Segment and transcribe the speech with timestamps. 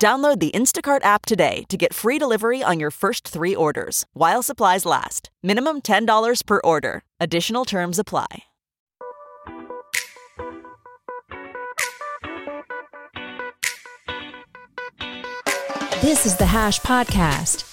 [0.00, 4.42] Download the Instacart app today to get free delivery on your first three orders while
[4.42, 5.28] supplies last.
[5.42, 7.02] Minimum $10 per order.
[7.20, 8.44] Additional terms apply.
[16.00, 17.64] This is the Hash Podcast.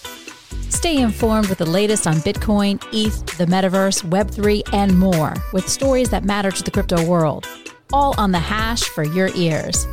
[0.70, 6.10] Stay informed with the latest on Bitcoin, ETH, the metaverse, Web3, and more with stories
[6.10, 7.48] that matter to the crypto world.
[7.94, 9.88] All on the Hash for your ears.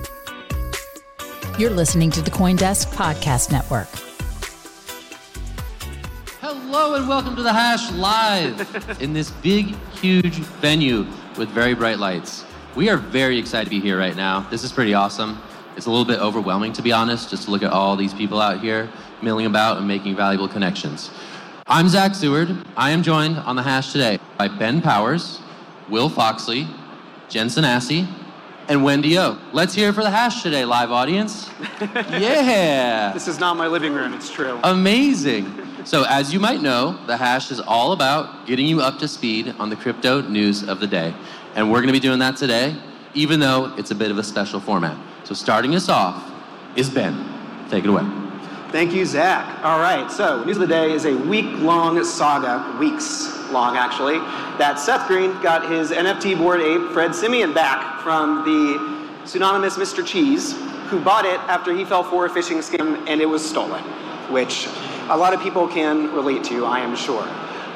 [1.56, 3.86] You're listening to the Coindesk Podcast Network.
[6.40, 11.06] Hello and welcome to the Hash live in this big, huge venue
[11.38, 12.44] with very bright lights.
[12.74, 14.40] We are very excited to be here right now.
[14.50, 15.40] This is pretty awesome.
[15.76, 18.40] It's a little bit overwhelming, to be honest, just to look at all these people
[18.40, 18.90] out here
[19.22, 21.12] milling about and making valuable connections.
[21.68, 22.66] I'm Zach Seward.
[22.76, 25.38] I am joined on the hash today by Ben Powers,
[25.88, 26.66] Will Foxley,
[27.28, 28.08] Jen Sanasie,
[28.68, 29.38] and Wendy O.
[29.52, 31.50] Let's hear it for the hash today, live audience.
[31.80, 33.12] yeah.
[33.12, 34.58] This is not my living room, it's true.
[34.64, 35.52] Amazing.
[35.84, 39.54] So, as you might know, the hash is all about getting you up to speed
[39.58, 41.14] on the crypto news of the day.
[41.54, 42.76] And we're going to be doing that today,
[43.12, 44.96] even though it's a bit of a special format.
[45.24, 46.32] So, starting us off
[46.74, 47.68] is Ben.
[47.68, 48.23] Take it away.
[48.74, 49.64] Thank you, Zach.
[49.64, 54.18] All right, so news of the day is a week-long saga, weeks long actually,
[54.58, 60.04] that Seth Green got his NFT Bored Ape Fred Simian back from the pseudonymous Mr.
[60.04, 60.54] Cheese,
[60.88, 63.80] who bought it after he fell for a phishing scam and it was stolen,
[64.32, 64.66] which
[65.08, 67.28] a lot of people can relate to, I am sure.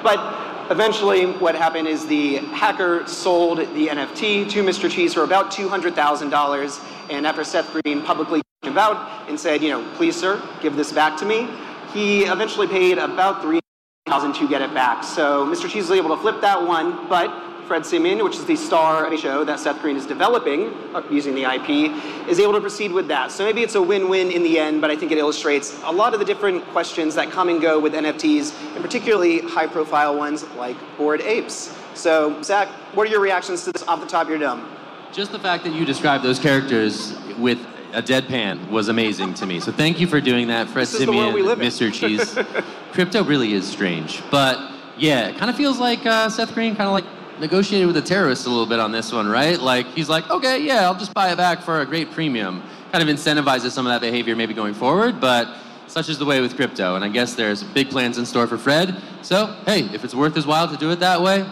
[0.02, 4.90] But eventually, what happened is the hacker sold the NFT to Mr.
[4.90, 9.88] Cheese for about $200,000, and after Seth Green publicly came out and said, you know,
[9.96, 11.48] please, sir, give this back to me,
[11.92, 13.60] he eventually paid about three
[14.06, 15.04] thousand to get it back.
[15.04, 15.68] So Mr.
[15.68, 17.28] Cheese was able to flip that one, but
[17.68, 21.02] Fred Simian, which is the star of a show that Seth Green is developing uh,
[21.10, 21.92] using the IP,
[22.26, 23.30] is able to proceed with that.
[23.30, 26.14] So maybe it's a win-win in the end, but I think it illustrates a lot
[26.14, 30.76] of the different questions that come and go with NFTs, and particularly high-profile ones like
[30.96, 31.76] Bored Apes.
[31.92, 34.66] So Zach, what are your reactions to this off the top of your dome?
[35.12, 37.58] Just the fact that you described those characters with
[37.92, 39.60] a deadpan was amazing to me.
[39.60, 41.68] So thank you for doing that, Fred This is the world Simian, we live in.
[41.68, 41.92] Mr.
[41.92, 42.38] Cheese.
[42.92, 46.88] Crypto really is strange, but yeah, it kind of feels like uh, Seth Green kind
[46.88, 49.58] of like negotiated with the terrorists a little bit on this one, right?
[49.58, 52.62] Like he's like, okay, yeah, I'll just buy it back for a great premium.
[52.92, 55.48] Kind of incentivizes some of that behavior maybe going forward, but
[55.86, 56.94] such is the way with crypto.
[56.96, 59.00] And I guess there's big plans in store for Fred.
[59.22, 61.46] So hey, if it's worth his while to do it that way,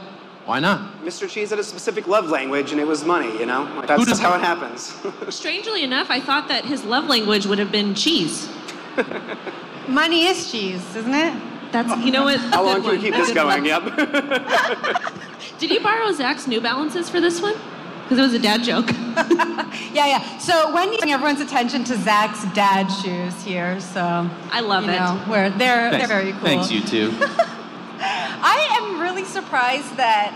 [0.47, 1.03] why not?
[1.03, 1.29] Mr.
[1.29, 3.65] Cheese had a specific love language, and it was money, you know?
[3.75, 4.97] Like, that's just how it happens.
[5.35, 8.49] Strangely enough, I thought that his love language would have been cheese.
[9.89, 11.73] Money is cheese, isn't it?
[11.73, 12.39] That's you know what?
[12.39, 13.65] how long can we keep this going?
[13.65, 13.83] Yep.
[15.59, 17.55] Did you borrow Zach's New Balances for this one?
[18.03, 18.91] Because it was a dad joke.
[19.93, 20.39] Yeah, yeah.
[20.39, 23.81] So Wendy's bringing everyone's attention to Zach's dad shoes here.
[23.81, 24.97] So I love you it.
[24.99, 26.09] know, where they're Thanks.
[26.09, 26.41] they're very cool.
[26.43, 27.11] Thanks, you two.
[27.21, 30.35] I am really surprised that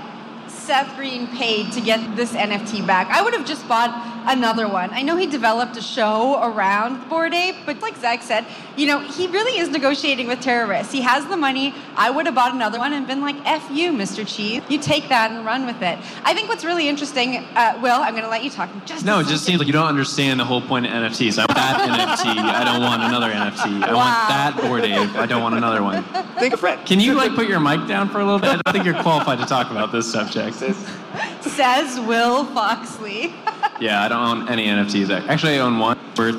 [0.49, 3.09] Seth Green paid to get this NFT back.
[3.09, 3.91] I would have just bought
[4.27, 4.91] another one.
[4.91, 8.45] I know he developed a show around Bored Ape, but like Zach said,
[8.77, 10.93] you know, he really is negotiating with terrorists.
[10.93, 11.75] He has the money.
[11.97, 14.27] I would have bought another one and been like, F you, Mr.
[14.27, 14.63] Cheese.
[14.69, 15.99] You take that and run with it.
[16.25, 19.21] I think what's really interesting, uh, Will, I'm going to let you talk just No,
[19.21, 21.39] it just seems like you don't understand the whole point of NFTs.
[21.39, 22.37] I want that NFT.
[22.39, 23.83] I don't want another NFT.
[23.83, 23.97] I Wow.
[23.97, 25.15] want that Bored Ape.
[25.17, 26.03] I don't want another one.
[26.39, 26.85] Think of Fred.
[26.87, 28.51] Can you like put your mic down for a little bit?
[28.51, 30.63] I don't think you're qualified to talk about this subject.
[31.49, 33.33] Says Will Foxley.
[33.81, 35.09] Yeah, I don't own any NFTs.
[35.27, 36.37] Actually, I own one worth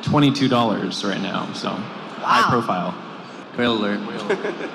[0.00, 1.52] twenty-two dollars right now.
[1.52, 2.92] So high profile.
[3.58, 4.00] Whale alert.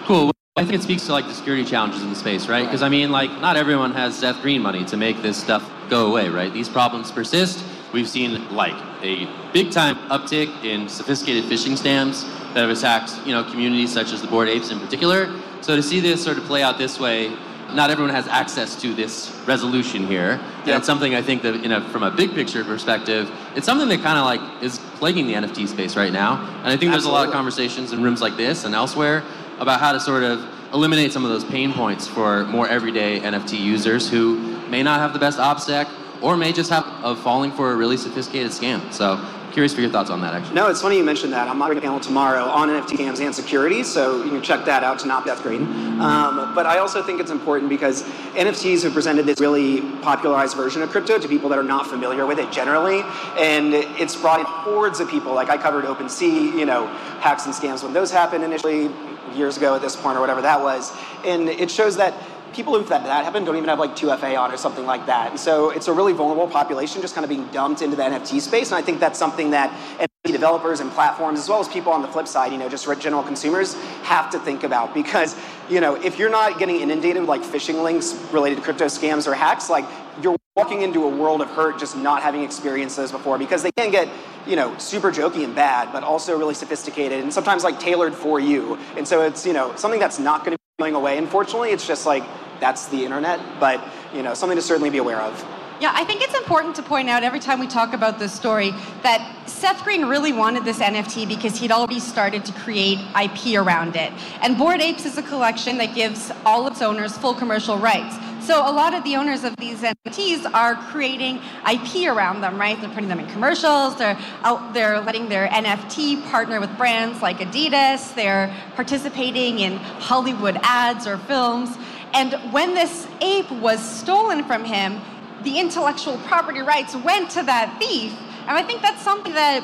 [0.06, 0.32] cool.
[0.56, 2.64] I think it speaks to like the security challenges in the space, right?
[2.64, 6.06] Because I mean, like, not everyone has Seth Green money to make this stuff go
[6.06, 6.54] away, right?
[6.54, 7.66] These problems persist.
[7.92, 12.24] We've seen like a big time uptick in sophisticated phishing scams
[12.54, 15.34] that have attacked, you know, communities such as the Bored Apes in particular.
[15.62, 17.36] So to see this sort of play out this way,
[17.74, 20.40] not everyone has access to this resolution here.
[20.60, 23.90] And it's something I think that, you know, from a big picture perspective, it's something
[23.90, 26.44] that kind of like is plaguing the NFT space right now.
[26.60, 29.24] And I think there's a lot of conversations in rooms like this and elsewhere
[29.60, 33.60] about how to sort of eliminate some of those pain points for more everyday NFT
[33.60, 34.38] users who
[34.68, 35.90] may not have the best OPSEC
[36.22, 38.92] or may just have of falling for a really sophisticated scam.
[38.92, 39.18] So
[39.56, 40.54] curious for your thoughts on that actually.
[40.54, 41.48] No, it's funny you mentioned that.
[41.48, 44.84] I'm moderating a panel tomorrow on NFT scams and security, so you can check that
[44.84, 45.62] out to not Death Green.
[46.02, 48.04] Um, but I also think it's important because
[48.34, 52.26] NFTs have presented this really popularized version of crypto to people that are not familiar
[52.26, 53.02] with it generally,
[53.40, 55.34] and it's brought in hordes of people.
[55.34, 56.88] Like I covered OpenSea, you know,
[57.22, 58.92] hacks and scams when those happened initially
[59.38, 60.92] years ago at this point or whatever that was,
[61.24, 62.14] and it shows that
[62.56, 65.32] people who've had that happen don't even have like 2FA on or something like that.
[65.32, 68.40] And so it's a really vulnerable population just kind of being dumped into the NFT
[68.40, 68.72] space.
[68.72, 72.02] And I think that's something that NFT developers and platforms, as well as people on
[72.02, 73.74] the flip side, you know, just general consumers,
[74.04, 75.36] have to think about because,
[75.70, 79.28] you know, if you're not getting inundated with like phishing links related to crypto scams
[79.28, 79.86] or hacks, like
[80.22, 83.74] you're walking into a world of hurt just not having experienced those before because they
[83.74, 84.08] can get
[84.48, 88.40] you know super jokey and bad but also really sophisticated and sometimes like tailored for
[88.40, 91.72] you and so it's you know something that's not going to be going away unfortunately
[91.72, 92.24] it's just like
[92.60, 95.46] that's the internet but you know something to certainly be aware of
[95.82, 98.72] Yeah, I think it's important to point out every time we talk about this story
[99.04, 103.98] that Seth Green really wanted this NFT because he'd already started to create IP around
[103.98, 104.14] it.
[104.42, 108.16] And Bored Apes is a collection that gives all its owners full commercial rights.
[108.46, 112.80] So a lot of the owners of these NFTs are creating IP around them, right?
[112.80, 113.98] They're putting them in commercials.
[113.98, 118.14] They're out, they're letting their NFT partner with brands like Adidas.
[118.14, 121.76] They're participating in Hollywood ads or films.
[122.16, 125.02] And when this ape was stolen from him,
[125.44, 128.14] the intellectual property rights went to that thief.
[128.48, 129.64] And I think that's something that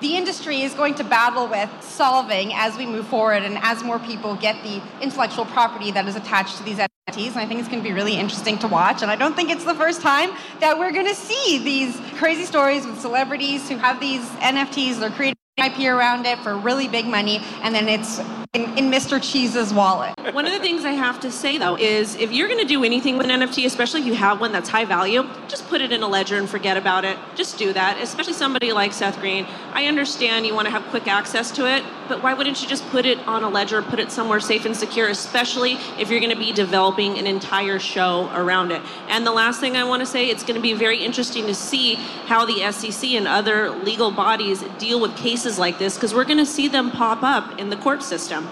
[0.00, 3.98] the industry is going to battle with solving as we move forward and as more
[3.98, 7.32] people get the intellectual property that is attached to these NFTs.
[7.32, 9.02] And I think it's going to be really interesting to watch.
[9.02, 10.30] And I don't think it's the first time
[10.60, 15.10] that we're going to see these crazy stories with celebrities who have these NFTs, they're
[15.10, 18.20] creating IP around it for really big money, and then it's
[18.54, 19.20] in, in Mr.
[19.20, 20.14] Cheese's wallet.
[20.32, 22.82] One of the things I have to say though is if you're going to do
[22.82, 25.92] anything with an NFT, especially if you have one that's high value, just put it
[25.92, 27.18] in a ledger and forget about it.
[27.34, 29.46] Just do that, especially somebody like Seth Green.
[29.72, 32.88] I understand you want to have quick access to it, but why wouldn't you just
[32.88, 36.32] put it on a ledger, put it somewhere safe and secure, especially if you're going
[36.32, 38.80] to be developing an entire show around it.
[39.08, 41.54] And the last thing I want to say, it's going to be very interesting to
[41.54, 46.24] see how the SEC and other legal bodies deal with cases like this because we're
[46.24, 48.48] going to see them pop up in the court system.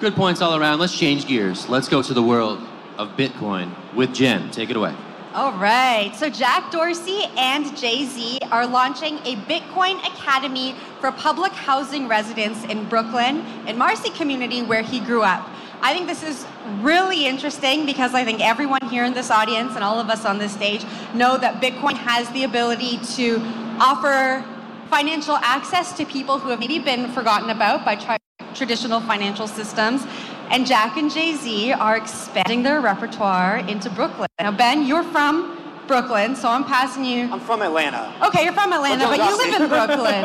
[0.00, 0.78] Good points all around.
[0.78, 1.68] Let's change gears.
[1.68, 2.58] Let's go to the world
[2.96, 4.50] of Bitcoin with Jen.
[4.50, 4.94] Take it away.
[5.34, 6.12] All right.
[6.16, 12.64] So Jack Dorsey and Jay Z are launching a Bitcoin Academy for public housing residents
[12.64, 15.48] in Brooklyn, in Marcy community where he grew up.
[15.82, 16.44] I think this is
[16.80, 20.38] really interesting because I think everyone here in this audience and all of us on
[20.38, 23.40] this stage know that Bitcoin has the ability to
[23.80, 24.44] offer
[24.90, 28.18] financial access to people who have maybe been forgotten about by tri-
[28.54, 30.04] traditional financial systems.
[30.50, 34.28] And Jack and Jay Z are expanding their repertoire into Brooklyn.
[34.40, 35.56] Now, Ben, you're from
[35.86, 37.32] Brooklyn, so I'm passing you.
[37.32, 40.24] i'm from atlanta Okay, you're from Atlanta, but you live in Brooklyn.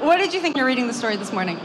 [0.06, 1.58] what did you think you're reading the story this morning?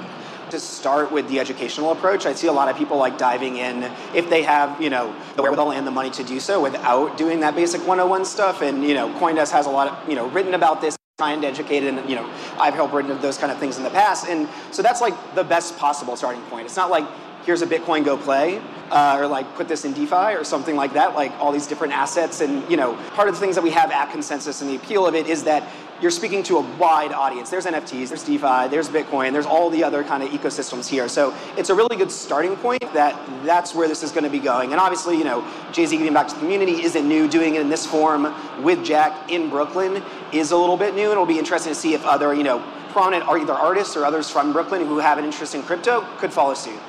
[0.49, 2.25] to start with the educational approach.
[2.25, 3.83] I see a lot of people like diving in
[4.15, 7.41] if they have, you know, the wherewithal and the money to do so without doing
[7.41, 8.61] that basic 101 stuff.
[8.61, 11.47] And, you know, Coindesk has a lot of, you know, written about this, trying to
[11.47, 14.27] educate and, you know, I've helped written those kind of things in the past.
[14.27, 16.67] And so that's like the best possible starting point.
[16.67, 17.07] It's not like,
[17.43, 20.93] here's a Bitcoin, go play, uh, or like put this in DeFi or something like
[20.93, 22.41] that, like all these different assets.
[22.41, 25.07] And, you know, part of the things that we have at Consensus and the appeal
[25.07, 25.67] of it is that
[26.01, 27.49] you're speaking to a wide audience.
[27.49, 31.07] There's NFTs, there's DeFi, there's Bitcoin, there's all the other kind of ecosystems here.
[31.07, 34.39] So it's a really good starting point that that's where this is going to be
[34.39, 34.71] going.
[34.71, 37.27] And obviously, you know, Jay-Z giving back to the community isn't new.
[37.27, 41.03] Doing it in this form with Jack in Brooklyn is a little bit new.
[41.03, 42.59] And it'll be interesting to see if other, you know,
[42.91, 46.53] prominent either artists or others from Brooklyn who have an interest in crypto could follow
[46.53, 46.79] suit.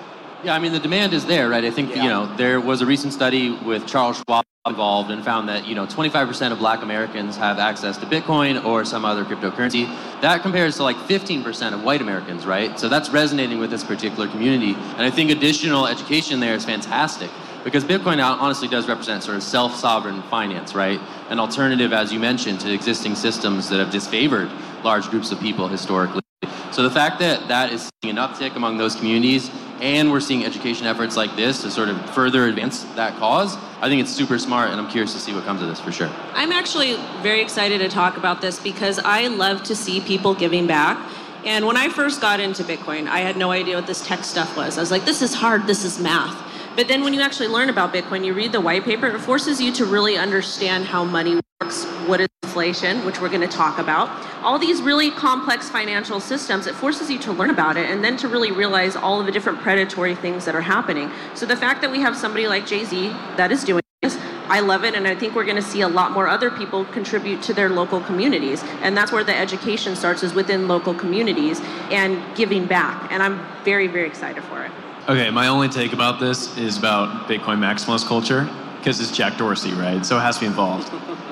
[0.44, 1.64] Yeah, I mean the demand is there, right?
[1.64, 2.02] I think Yeah.
[2.04, 5.74] you know there was a recent study with Charles Schwab involved and found that you
[5.74, 9.86] know 25% of Black Americans have access to Bitcoin or some other cryptocurrency.
[10.20, 12.78] That compares to like 15% of white Americans, right?
[12.78, 17.30] So that's resonating with this particular community, and I think additional education there is fantastic
[17.64, 21.00] because Bitcoin uh, honestly does represent sort of self-sovereign finance, right?
[21.28, 24.50] An alternative, as you mentioned, to existing systems that have disfavored
[24.84, 26.22] large groups of people historically.
[26.70, 30.44] So the fact that that is seeing an uptick among those communities and we're seeing
[30.44, 34.38] education efforts like this to sort of further advance that cause, I think it's super
[34.38, 36.10] smart and I'm curious to see what comes of this for sure.
[36.34, 40.66] I'm actually very excited to talk about this because I love to see people giving
[40.66, 40.98] back.
[41.44, 44.56] And when I first got into Bitcoin, I had no idea what this tech stuff
[44.56, 44.76] was.
[44.76, 46.36] I was like, this is hard, this is math.
[46.74, 49.60] But then when you actually learn about Bitcoin, you read the white paper, it forces
[49.60, 53.78] you to really understand how money works, what is inflation, which we're going to talk
[53.78, 54.08] about.
[54.42, 58.16] All these really complex financial systems, it forces you to learn about it and then
[58.16, 61.10] to really realize all of the different predatory things that are happening.
[61.34, 64.16] So the fact that we have somebody like Jay Z that is doing this,
[64.48, 66.86] I love it, and I think we're going to see a lot more other people
[66.86, 71.60] contribute to their local communities, and that's where the education starts is within local communities
[71.90, 73.12] and giving back.
[73.12, 74.72] And I'm very, very excited for it.
[75.08, 78.48] Okay, my only take about this is about Bitcoin maximalist culture,
[78.78, 80.04] because it's Jack Dorsey, right?
[80.06, 80.90] So it has to be involved.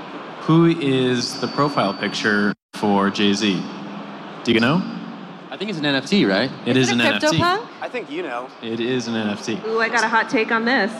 [0.46, 3.60] Who is the profile picture for Jay Z?
[4.44, 4.80] Do you know?
[5.50, 6.52] I think it's an NFT, right?
[6.64, 7.38] It is, it an a crypto NFT.
[7.38, 7.70] punk?
[7.80, 8.48] I think you know.
[8.62, 9.66] It is an NFT.
[9.66, 10.92] Ooh, I got a hot take on this.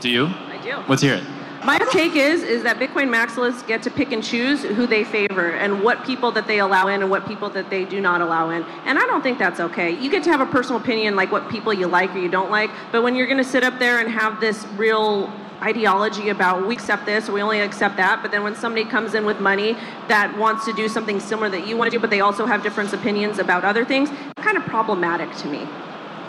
[0.00, 0.26] Do you?
[0.26, 0.76] I do.
[0.88, 1.24] Let's hear it.
[1.64, 5.50] My take is is that Bitcoin maximalists get to pick and choose who they favor
[5.50, 8.50] and what people that they allow in and what people that they do not allow
[8.50, 8.62] in.
[8.86, 9.90] And I don't think that's okay.
[9.90, 12.52] You get to have a personal opinion like what people you like or you don't
[12.52, 16.66] like, but when you're going to sit up there and have this real ideology about
[16.66, 19.76] we accept this we only accept that, but then when somebody comes in with money
[20.08, 22.62] that wants to do something similar that you want to do, but they also have
[22.62, 25.66] different opinions about other things, kind of problematic to me.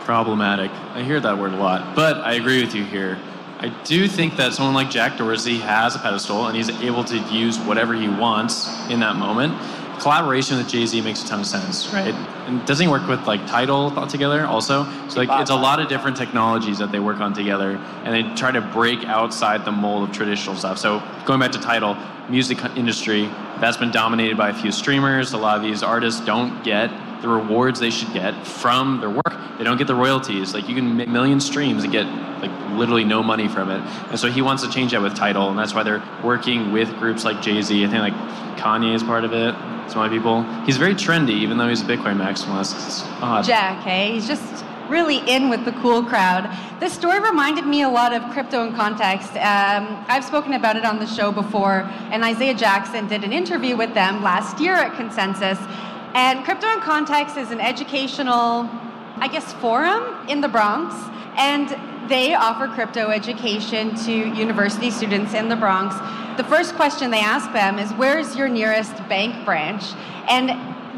[0.02, 0.72] Problematic.
[0.94, 3.18] I hear that word a lot, but I agree with you here.
[3.60, 7.18] I do think that someone like Jack Dorsey has a pedestal and he's able to
[7.18, 9.54] use whatever he wants in that moment.
[10.00, 12.14] Collaboration with Jay Z makes a ton of sense, right?
[12.48, 14.86] And doesn't he work with like Tidal together also?
[15.10, 17.72] So like it's a lot of different technologies that they work on together,
[18.04, 20.78] and they try to break outside the mold of traditional stuff.
[20.78, 21.98] So going back to Tidal,
[22.30, 23.30] music industry
[23.60, 25.34] that's been dominated by a few streamers.
[25.34, 26.90] A lot of these artists don't get
[27.22, 29.58] the rewards they should get from their work.
[29.58, 30.54] They don't get the royalties.
[30.54, 32.06] Like you can make million streams and get
[32.42, 33.82] like literally no money from it.
[34.10, 36.90] And so he wants to change that with Tidal, and that's why they're working with
[36.98, 37.86] groups like Jay Z.
[37.86, 39.54] I think like Kanye is part of it.
[39.90, 40.44] Some other people.
[40.66, 43.04] He's very trendy, even though he's a Bitcoin maximalist.
[43.46, 44.14] Jack, hey?
[44.14, 46.50] He's just really in with the cool crowd.
[46.80, 49.30] This story reminded me a lot of Crypto in Context.
[49.32, 53.76] Um, I've spoken about it on the show before, and Isaiah Jackson did an interview
[53.78, 55.60] with them last year at Consensus.
[56.14, 58.70] And Crypto in Context is an educational,
[59.18, 60.96] I guess, forum in the Bronx.
[61.38, 61.70] And
[62.10, 65.96] they offer crypto education to university students in the Bronx.
[66.38, 69.84] The first question they ask them is, Where's your nearest bank branch?
[70.28, 70.50] And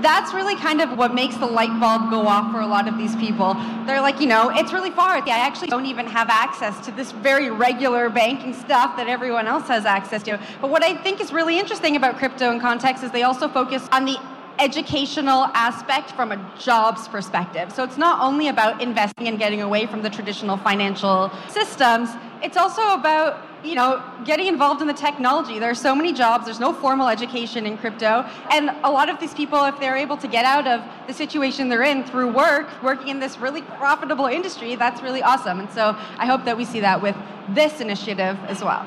[0.02, 2.98] that's really kind of what makes the light bulb go off for a lot of
[2.98, 3.54] these people.
[3.86, 5.18] They're like, you know, it's really far.
[5.18, 9.68] I actually don't even have access to this very regular banking stuff that everyone else
[9.68, 10.40] has access to.
[10.60, 13.88] But what I think is really interesting about crypto in context is they also focus
[13.92, 14.18] on the
[14.60, 17.72] educational aspect from a jobs perspective.
[17.72, 22.10] So it's not only about investing and getting away from the traditional financial systems,
[22.42, 25.60] it's also about you know, getting involved in the technology.
[25.60, 28.26] There are so many jobs, there's no formal education in crypto.
[28.50, 31.70] And a lot of these people, if they're able to get out of the situation
[31.70, 35.60] they're in through work, working in this really profitable industry, that's really awesome.
[35.60, 37.16] And so I hope that we see that with
[37.50, 38.86] this initiative as well.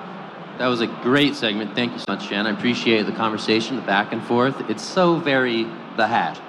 [0.58, 1.75] That was a great segment.
[1.75, 2.46] Thank you so much, Jen.
[2.46, 4.70] I appreciate the conversation, the back and forth.
[4.70, 5.64] It's so very
[5.96, 6.40] the hat.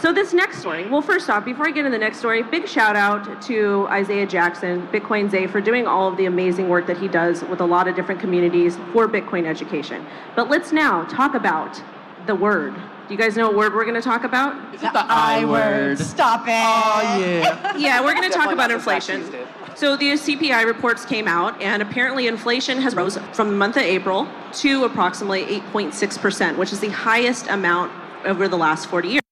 [0.00, 2.68] So this next story, well, first off, before I get into the next story, big
[2.68, 6.98] shout out to Isaiah Jackson, Bitcoin Zay, for doing all of the amazing work that
[6.98, 10.06] he does with a lot of different communities for Bitcoin education.
[10.36, 11.82] But let's now talk about
[12.26, 12.74] the word.
[12.74, 14.74] Do you guys know what word we're going to talk about?
[14.74, 15.98] Is it the I word?
[15.98, 16.52] Stop it.
[16.52, 17.76] Oh, yeah.
[17.78, 19.46] Yeah, we're going to talk about not the fact inflation.
[19.78, 23.84] So the CPI reports came out, and apparently inflation has rose from the month of
[23.84, 27.92] April to approximately 8.6%, which is the highest amount
[28.24, 29.22] over the last 40 years.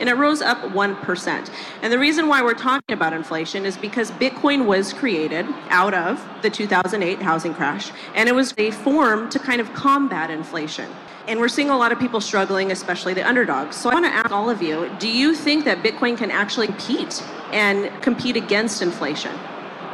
[0.00, 1.50] And it rose up 1%.
[1.82, 6.26] And the reason why we're talking about inflation is because Bitcoin was created out of
[6.40, 10.90] the 2008 housing crash, and it was a form to kind of combat inflation.
[11.28, 13.76] And we're seeing a lot of people struggling, especially the underdogs.
[13.76, 16.68] So I want to ask all of you do you think that Bitcoin can actually
[16.68, 19.38] compete and compete against inflation?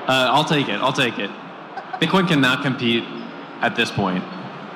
[0.06, 0.80] Uh, I'll take it.
[0.80, 1.30] I'll take it.
[2.00, 3.04] Bitcoin cannot compete
[3.60, 4.22] at this point,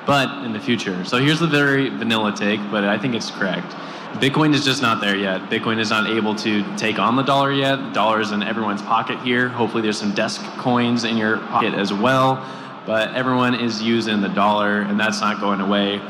[0.05, 1.05] but in the future.
[1.05, 3.71] So here's the very vanilla take, but I think it's correct.
[4.19, 5.41] Bitcoin is just not there yet.
[5.49, 7.77] Bitcoin is not able to take on the dollar yet.
[7.77, 9.47] The dollar is in everyone's pocket here.
[9.47, 12.45] Hopefully, there's some desk coins in your pocket as well.
[12.85, 16.01] But everyone is using the dollar, and that's not going away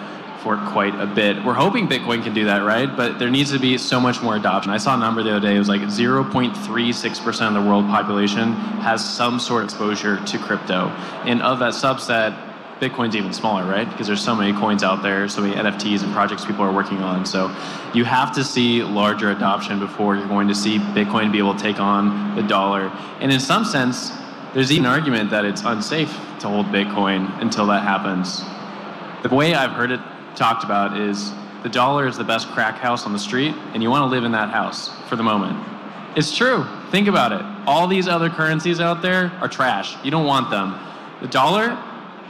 [0.41, 1.43] for quite a bit.
[1.45, 2.95] We're hoping Bitcoin can do that, right?
[2.95, 4.71] But there needs to be so much more adoption.
[4.71, 5.55] I saw a number the other day.
[5.55, 10.87] It was like 0.36% of the world population has some sort of exposure to crypto.
[11.25, 12.35] And of that subset,
[12.79, 13.87] Bitcoin's even smaller, right?
[13.87, 16.97] Because there's so many coins out there, so many NFTs and projects people are working
[16.97, 17.27] on.
[17.27, 17.55] So
[17.93, 21.61] you have to see larger adoption before you're going to see Bitcoin be able to
[21.61, 22.87] take on the dollar.
[23.19, 24.11] And in some sense,
[24.55, 28.41] there's even an argument that it's unsafe to hold Bitcoin until that happens.
[29.21, 29.99] The way I've heard it
[30.35, 31.31] talked about is
[31.63, 34.23] the dollar is the best crack house on the street, and you want to live
[34.23, 35.57] in that house for the moment.
[36.15, 36.65] It's true.
[36.89, 37.41] Think about it.
[37.67, 39.95] All these other currencies out there are trash.
[40.03, 40.77] You don't want them.
[41.21, 41.77] The dollar,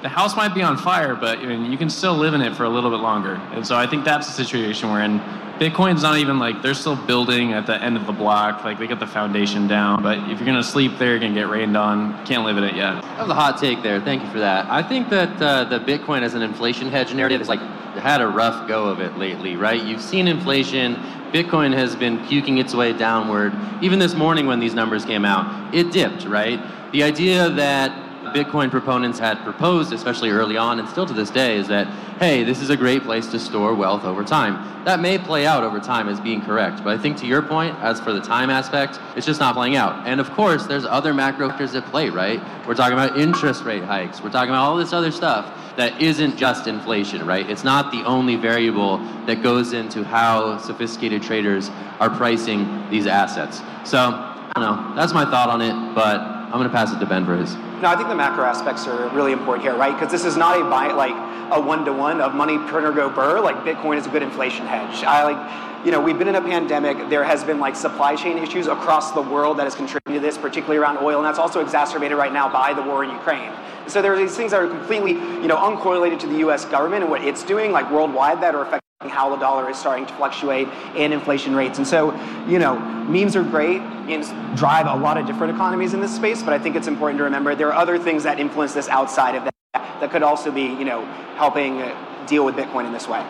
[0.01, 2.55] the house might be on fire, but I mean, you can still live in it
[2.55, 3.35] for a little bit longer.
[3.53, 5.19] And so I think that's the situation we're in.
[5.59, 8.63] Bitcoin's not even like they're still building at the end of the block.
[8.63, 11.49] Like they got the foundation down, but if you're gonna sleep there, you're gonna get
[11.49, 12.25] rained on.
[12.25, 13.01] Can't live in it yet.
[13.01, 14.01] That was a hot take there.
[14.01, 14.65] Thank you for that.
[14.71, 17.59] I think that uh, the Bitcoin as an inflation hedge narrative is like
[17.93, 19.81] had a rough go of it lately, right?
[19.81, 20.95] You've seen inflation.
[21.31, 23.53] Bitcoin has been puking its way downward.
[23.81, 26.59] Even this morning when these numbers came out, it dipped, right?
[26.91, 31.57] The idea that Bitcoin proponents had proposed, especially early on and still to this day,
[31.57, 31.87] is that,
[32.19, 34.83] hey, this is a great place to store wealth over time.
[34.85, 37.75] That may play out over time as being correct, but I think to your point,
[37.79, 40.07] as for the time aspect, it's just not playing out.
[40.07, 42.41] And of course, there's other macro factors at play, right?
[42.67, 46.37] We're talking about interest rate hikes, we're talking about all this other stuff that isn't
[46.37, 47.49] just inflation, right?
[47.49, 51.69] It's not the only variable that goes into how sophisticated traders
[51.99, 53.61] are pricing these assets.
[53.89, 54.95] So, I don't know.
[54.95, 57.55] That's my thought on it, but I'm going to pass it to Ben for his.
[57.81, 59.97] No, I think the macro aspects are really important here, right?
[59.97, 61.15] Because this is not a buy, like
[61.53, 63.39] a one-to-one of money printer go burr.
[63.39, 65.05] Like Bitcoin is a good inflation hedge.
[65.05, 67.09] I like, you know, we've been in a pandemic.
[67.09, 70.37] There has been like supply chain issues across the world that has contributed to this,
[70.37, 73.53] particularly around oil, and that's also exacerbated right now by the war in Ukraine.
[73.87, 76.65] So there are these things that are completely, you know, uncorrelated to the U.S.
[76.65, 80.05] government and what it's doing, like worldwide, that are affecting how the dollar is starting
[80.05, 81.77] to fluctuate and inflation rates.
[81.77, 82.13] And so,
[82.47, 83.81] you know, memes are great.
[84.05, 87.17] Memes drive a lot of different economies in this space, but I think it's important
[87.19, 90.51] to remember there are other things that influence this outside of that that could also
[90.51, 91.05] be, you know,
[91.35, 93.25] helping uh, deal with Bitcoin in this way.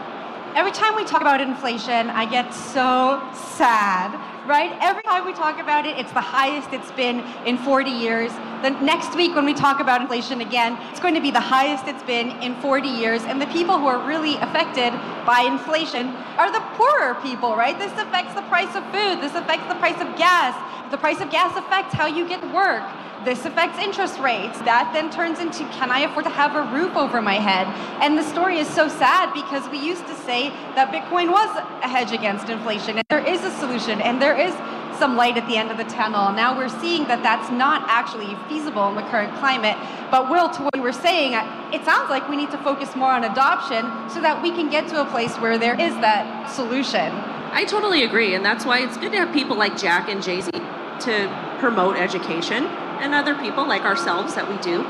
[0.55, 4.11] Every time we talk about inflation, I get so sad,
[4.48, 4.75] right?
[4.81, 8.31] Every time we talk about it, it's the highest it's been in 40 years.
[8.62, 11.88] The next week, when we talk about inflation again, it's going to be the highest
[11.88, 13.24] it's been in 40 years.
[13.24, 14.91] And the people who are really affected
[15.25, 16.07] by inflation
[16.38, 17.77] are the poorer people, right?
[17.77, 20.55] This affects the price of food, this affects the price of gas.
[20.91, 22.83] The price of gas affects how you get work.
[23.24, 24.57] This affects interest rates.
[24.62, 27.68] That then turns into can I afford to have a roof over my head?
[28.01, 31.50] And the story is so sad because we used to say that Bitcoin was
[31.83, 32.98] a hedge against inflation.
[32.98, 34.53] And there is a solution and there is
[34.98, 36.31] some light at the end of the tunnel.
[36.31, 39.75] Now we're seeing that that's not actually feasible in the current climate.
[40.11, 41.33] But Will, to what you were saying,
[41.74, 44.87] it sounds like we need to focus more on adoption so that we can get
[44.89, 47.11] to a place where there is that solution.
[47.51, 50.41] I totally agree, and that's why it's good to have people like Jack and Jay
[50.41, 52.65] Z to promote education
[53.01, 54.83] and other people like ourselves that we do.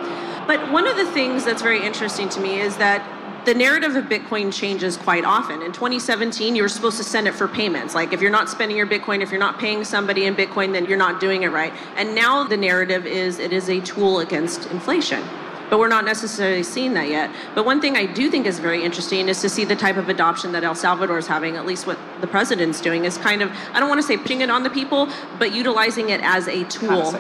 [0.46, 3.02] But one of the things that's very interesting to me is that
[3.46, 5.62] the narrative of Bitcoin changes quite often.
[5.62, 7.96] In 2017, you were supposed to send it for payments.
[7.96, 10.86] Like if you're not spending your Bitcoin, if you're not paying somebody in Bitcoin, then
[10.86, 11.74] you're not doing it right.
[11.96, 15.24] And now the narrative is it is a tool against inflation
[15.72, 17.34] but we're not necessarily seeing that yet.
[17.56, 20.10] But one thing I do think is very interesting is to see the type of
[20.10, 23.50] adoption that El Salvador is having, at least what the president's doing, is kind of,
[23.72, 25.08] I don't want to say putting it on the people,
[25.40, 27.16] but utilizing it as a tool.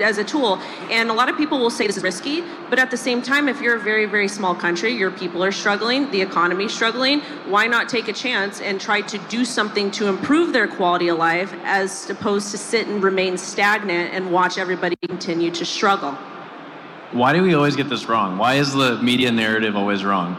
[0.00, 0.58] As a tool.
[0.90, 3.48] And a lot of people will say this is risky, but at the same time,
[3.48, 7.66] if you're a very, very small country, your people are struggling, the economy's struggling, why
[7.66, 11.52] not take a chance and try to do something to improve their quality of life
[11.64, 16.16] as opposed to sit and remain stagnant and watch everybody continue to struggle?
[17.12, 18.38] Why do we always get this wrong?
[18.38, 20.36] Why is the media narrative always wrong?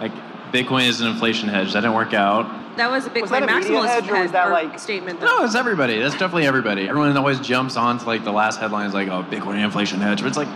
[0.00, 0.12] Like
[0.52, 1.72] Bitcoin is an inflation hedge.
[1.72, 2.76] That didn't work out.
[2.76, 5.20] That was a Bitcoin Was that a maximalist hedge, or was that, or like- statement.
[5.20, 5.26] Though.
[5.26, 5.98] No, it's everybody.
[5.98, 6.88] That's definitely everybody.
[6.88, 10.28] Everyone always jumps on to like the last headlines, like, "Oh, Bitcoin inflation hedge," but
[10.28, 10.48] it's like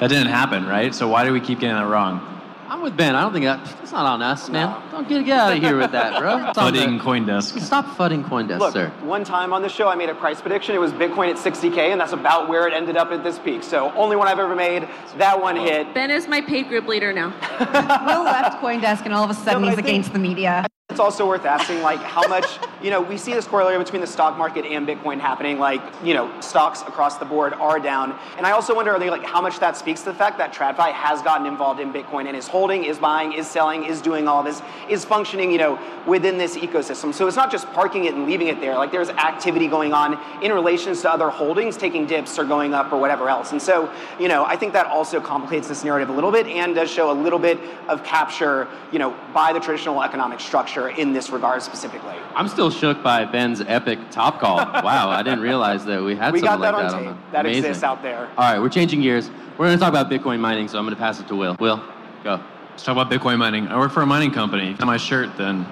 [0.00, 0.92] that didn't happen, right?
[0.94, 2.37] So why do we keep getting that wrong?
[2.70, 3.14] I'm with Ben.
[3.14, 4.82] I don't think that, that's not on us, man.
[4.90, 6.48] Don't get, get out of here with that, bro.
[6.48, 7.58] It's on Fudding the- CoinDesk.
[7.60, 8.90] Stop fudding CoinDesk, Look, sir.
[9.02, 10.74] one time on the show, I made a price prediction.
[10.74, 13.62] It was Bitcoin at 60K, and that's about where it ended up at this peak.
[13.62, 14.86] So, only one I've ever made.
[15.16, 15.94] That one hit.
[15.94, 17.28] Ben is my paid group leader now.
[18.06, 20.66] Will left CoinDesk and all of a sudden No, he's think- against the media.
[20.98, 24.06] It's also worth asking, like, how much, you know, we see this corollary between the
[24.06, 25.60] stock market and Bitcoin happening.
[25.60, 28.18] Like, you know, stocks across the board are down.
[28.36, 31.22] And I also wonder, like, how much that speaks to the fact that TradFi has
[31.22, 34.60] gotten involved in Bitcoin and is holding, is buying, is selling, is doing all this,
[34.88, 37.14] is functioning, you know, within this ecosystem.
[37.14, 38.74] So it's not just parking it and leaving it there.
[38.74, 42.92] Like, there's activity going on in relations to other holdings, taking dips or going up
[42.92, 43.52] or whatever else.
[43.52, 46.74] And so, you know, I think that also complicates this narrative a little bit and
[46.74, 51.12] does show a little bit of capture, you know, by the traditional economic structure in
[51.12, 52.14] this regard specifically.
[52.36, 54.56] I'm still shook by Ben's epic top call.
[54.82, 57.08] wow, I didn't realize that we had We got that like on that tape.
[57.08, 57.64] on the That Amazing.
[57.64, 58.28] exists out there.
[58.38, 59.30] All right, we're changing gears.
[59.58, 61.56] We're going to talk about Bitcoin mining, so I'm going to pass it to Will.
[61.58, 61.82] Will,
[62.22, 62.40] go.
[62.70, 63.66] Let's talk about Bitcoin mining.
[63.66, 64.70] I work for a mining company.
[64.70, 65.66] If my shirt, then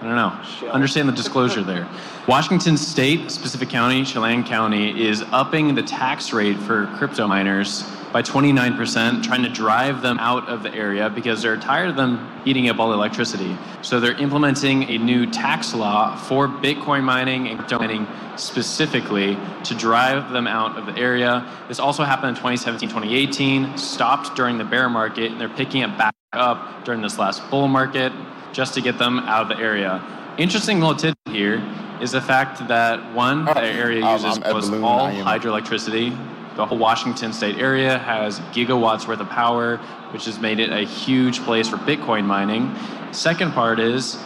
[0.00, 0.70] I don't know.
[0.70, 1.88] Understand the disclosure there.
[2.28, 8.22] Washington State, specific county, Chelan County, is upping the tax rate for crypto miners by
[8.22, 12.68] 29%, trying to drive them out of the area because they're tired of them eating
[12.68, 13.56] up all the electricity.
[13.82, 19.74] So they're implementing a new tax law for Bitcoin mining and crypto mining specifically to
[19.74, 21.46] drive them out of the area.
[21.68, 25.96] This also happened in 2017, 2018, stopped during the bear market, and they're picking it
[25.96, 28.12] back up during this last bull market
[28.52, 30.02] just to get them out of the area.
[30.38, 31.62] Interesting little tidbit here
[32.00, 34.84] is the fact that one, the area Um, uses I'm was Balloon.
[34.84, 36.16] all hydroelectricity.
[36.60, 39.78] The whole Washington state area has gigawatts worth of power,
[40.12, 42.76] which has made it a huge place for Bitcoin mining.
[43.12, 44.18] Second part is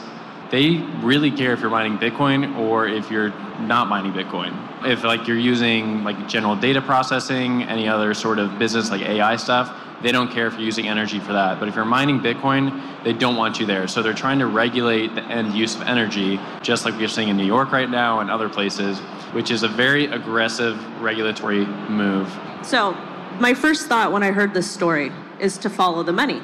[0.51, 3.29] they really care if you're mining Bitcoin or if you're
[3.61, 4.53] not mining Bitcoin.
[4.85, 9.37] If like you're using like general data processing, any other sort of business like AI
[9.37, 9.69] stuff,
[10.05, 11.59] they don't care if you're using energy for that.
[11.59, 13.89] But if you're mining Bitcoin, they don't want you there.
[13.89, 17.37] So they're trying to regulate the end use of energy, just like we're seeing in
[17.37, 18.99] New York right now and other places,
[19.33, 22.31] which is a very aggressive regulatory move.
[22.63, 22.93] So,
[23.41, 26.41] my first thought when I heard this story is to follow the money.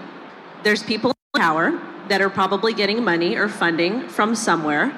[0.65, 4.93] There's people in power that are probably getting money or funding from somewhere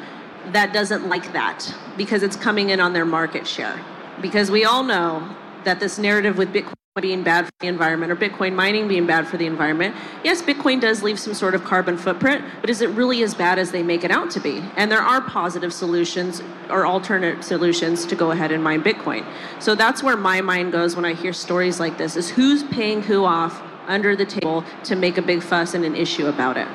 [0.53, 3.79] that doesn't like that because it's coming in on their market share.
[4.21, 8.17] Because we all know that this narrative with Bitcoin being bad for the environment or
[8.17, 11.97] Bitcoin mining being bad for the environment, yes, Bitcoin does leave some sort of carbon
[11.97, 14.63] footprint, but is it really as bad as they make it out to be?
[14.77, 19.25] And there are positive solutions or alternate solutions to go ahead and mine Bitcoin.
[19.59, 23.03] So that's where my mind goes when I hear stories like this is who's paying
[23.03, 26.69] who off under the table to make a big fuss and an issue about it.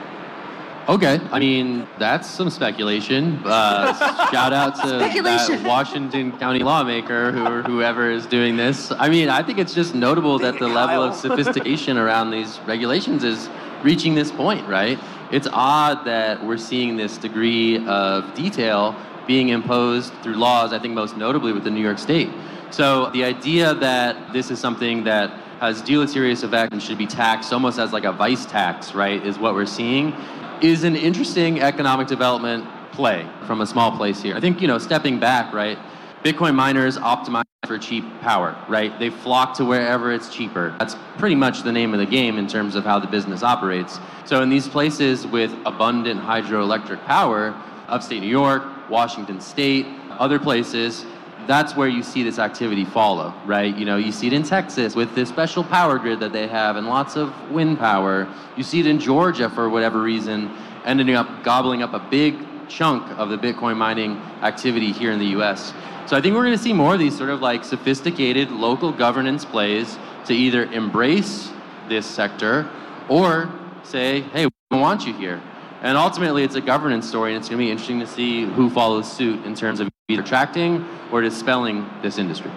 [0.90, 3.42] Okay, I mean that's some speculation.
[3.44, 3.94] Uh,
[4.32, 8.90] shout out to that Washington County lawmaker who or whoever is doing this.
[8.98, 13.26] I mean, I think it's just notable that the level of sophistication around these regulations
[13.26, 13.50] is
[13.84, 14.98] reaching this point, right?
[15.30, 18.96] It's odd that we're seeing this degree of detail
[19.28, 20.72] being imposed through laws.
[20.72, 22.30] I think most notably with the New York State.
[22.72, 27.52] So the idea that this is something that has deleterious effect and should be taxed
[27.52, 30.14] almost as like a vice tax, right, is what we're seeing,
[30.64, 34.36] is an interesting economic development play from a small place here.
[34.36, 35.78] I think, you know, stepping back, right,
[36.24, 38.98] Bitcoin miners optimize for cheap power, right?
[39.00, 40.76] They flock to wherever it's cheaper.
[40.80, 44.00] That's pretty much the name of the game in terms of how the business operates.
[44.26, 47.56] So in these places with abundant hydroelectric power,
[47.88, 51.06] upstate New York, Washington State, other places,
[51.48, 53.76] that's where you see this activity follow, right?
[53.76, 56.76] You know, you see it in Texas with this special power grid that they have
[56.76, 58.28] and lots of wind power.
[58.58, 60.52] You see it in Georgia for whatever reason,
[60.86, 62.36] ending up gobbling up a big
[62.68, 65.74] chunk of the Bitcoin mining activity here in the US.
[66.06, 68.92] So I think we're going to see more of these sort of like sophisticated local
[68.92, 71.50] governance plays to either embrace
[71.88, 72.70] this sector
[73.10, 73.50] or
[73.84, 75.42] say, hey, we don't want you here.
[75.82, 78.70] And ultimately, it's a governance story, and it's going to be interesting to see who
[78.70, 82.50] follows suit in terms of either attracting or dispelling this industry.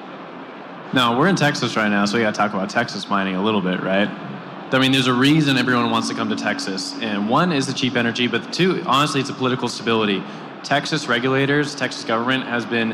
[0.93, 3.43] No, we're in Texas right now, so we got to talk about Texas mining a
[3.43, 4.09] little bit, right?
[4.73, 7.73] I mean, there's a reason everyone wants to come to Texas, and one is the
[7.73, 10.23] cheap energy, but two, honestly, it's a political stability.
[10.63, 12.93] Texas regulators, Texas government has been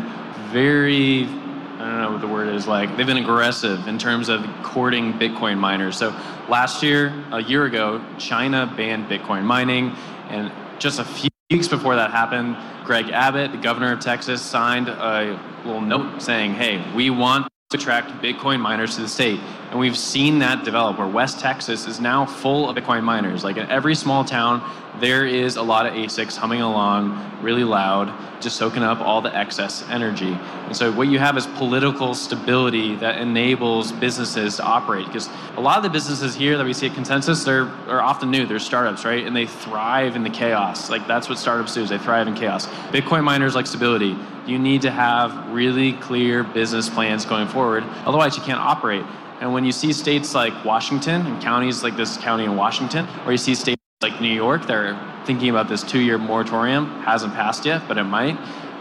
[0.52, 4.42] very, I don't know what the word is like, they've been aggressive in terms of
[4.62, 5.98] courting Bitcoin miners.
[5.98, 9.94] So last year, a year ago, China banned Bitcoin mining,
[10.30, 12.56] and just a few weeks before that happened,
[12.86, 17.76] Greg Abbott, the governor of Texas, signed a little note saying, hey, we want to
[17.76, 19.40] attract Bitcoin miners to the state.
[19.70, 23.42] And we've seen that develop where West Texas is now full of Bitcoin miners.
[23.42, 24.60] Like in every small town,
[25.00, 29.34] there is a lot of ASICs humming along really loud, just soaking up all the
[29.36, 30.32] excess energy.
[30.66, 35.06] And so what you have is political stability that enables businesses to operate.
[35.06, 38.30] Because a lot of the businesses here that we see at Consensus, they're are often
[38.30, 38.46] new.
[38.46, 39.26] They're startups, right?
[39.26, 40.90] And they thrive in the chaos.
[40.90, 42.66] Like that's what startups do is they thrive in chaos.
[42.90, 44.16] Bitcoin miners like stability.
[44.46, 47.84] You need to have really clear business plans going forward.
[48.04, 49.04] Otherwise you can't operate.
[49.40, 53.32] And when you see states like Washington and counties like this county in Washington, or
[53.32, 53.76] you see states
[54.08, 58.36] like New York, they're thinking about this two-year moratorium, hasn't passed yet, but it might.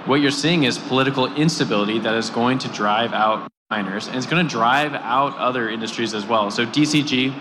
[0.05, 4.27] What you're seeing is political instability that is going to drive out miners, and it's
[4.27, 6.51] going to drive out other industries as well.
[6.51, 7.33] So DCG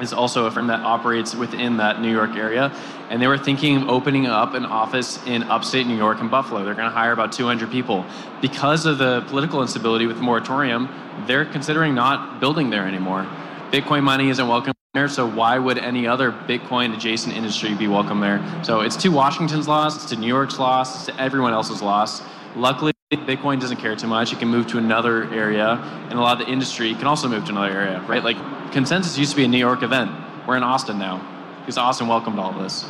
[0.00, 2.72] is also a firm that operates within that New York area,
[3.10, 6.64] and they were thinking of opening up an office in upstate New York and Buffalo.
[6.64, 8.06] They're going to hire about 200 people.
[8.40, 10.88] Because of the political instability with the moratorium,
[11.26, 13.26] they're considering not building there anymore.
[13.72, 14.74] Bitcoin mining isn't welcome
[15.08, 18.40] so why would any other Bitcoin adjacent industry be welcome there?
[18.62, 22.22] So it's to Washington's loss, it's to New York's loss, it's to everyone else's loss.
[22.54, 24.32] Luckily, Bitcoin doesn't care too much.
[24.32, 25.78] It can move to another area,
[26.10, 28.22] and a lot of the industry can also move to another area, right?
[28.22, 28.36] Like
[28.70, 30.12] Consensus used to be a New York event.
[30.46, 31.26] We're in Austin now
[31.58, 32.84] because Austin welcomed all of this.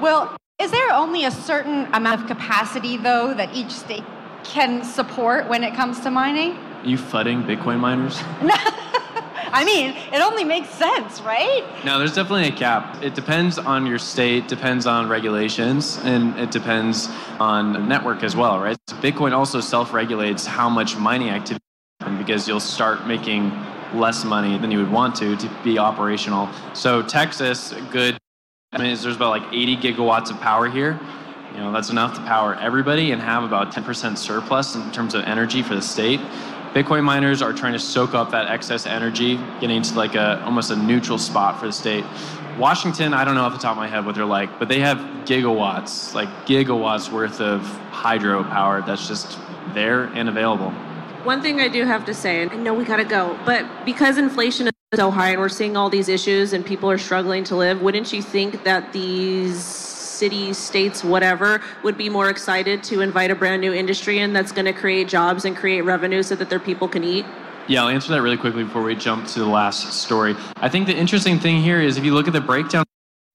[0.00, 4.04] Well, Is there only a certain amount of capacity, though, that each state
[4.42, 6.56] can support when it comes to mining?
[6.56, 8.20] Are you fudding Bitcoin miners?
[9.54, 11.64] I mean, it only makes sense, right?
[11.84, 13.00] No, there's definitely a cap.
[13.04, 18.34] It depends on your state, depends on regulations, and it depends on the network as
[18.34, 18.76] well, right?
[19.00, 21.62] Bitcoin also self-regulates how much mining activity
[22.18, 23.52] because you'll start making
[23.94, 26.48] less money than you would want to to be operational.
[26.72, 28.18] So Texas, good.
[28.72, 30.98] I mean, there's about like 80 gigawatts of power here.
[31.54, 35.22] You know, that's enough to power everybody and have about 10% surplus in terms of
[35.22, 36.18] energy for the state.
[36.74, 40.72] Bitcoin miners are trying to soak up that excess energy, getting to like a almost
[40.72, 42.04] a neutral spot for the state.
[42.58, 44.80] Washington, I don't know off the top of my head what they're like, but they
[44.80, 49.38] have gigawatts, like gigawatts worth of hydro power that's just
[49.72, 50.70] there and available.
[51.22, 54.18] One thing I do have to say, and I know we gotta go, but because
[54.18, 57.54] inflation is so high and we're seeing all these issues and people are struggling to
[57.54, 59.93] live, wouldn't you think that these
[60.24, 64.52] cities, states, whatever, would be more excited to invite a brand new industry in that's
[64.52, 67.26] gonna create jobs and create revenue so that their people can eat?
[67.68, 70.34] Yeah, I'll answer that really quickly before we jump to the last story.
[70.56, 72.86] I think the interesting thing here is if you look at the breakdown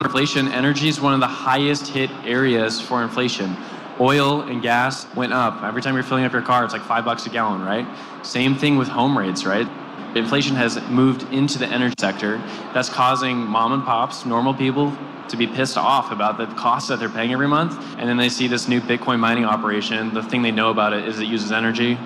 [0.02, 3.56] of inflation, energy is one of the highest hit areas for inflation.
[3.99, 5.62] Oil and gas went up.
[5.62, 7.86] Every time you're filling up your car, it's like five bucks a gallon, right?
[8.25, 9.67] Same thing with home rates, right?
[10.15, 12.38] Inflation has moved into the energy sector.
[12.73, 14.97] That's causing mom and pops, normal people,
[15.29, 17.73] to be pissed off about the cost that they're paying every month.
[17.97, 20.13] And then they see this new Bitcoin mining operation.
[20.13, 21.97] The thing they know about it is it uses energy.